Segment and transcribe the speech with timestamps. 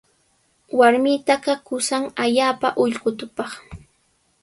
[0.79, 3.51] Warmitaqa qusan allaapa ullqutupaq.